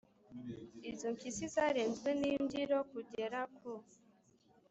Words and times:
izo 0.91 1.07
mpyisi 1.15 1.45
zarenzwe 1.55 2.09
n’imbyiro 2.19 2.77
kugera 2.91 3.39
ku 3.55 3.71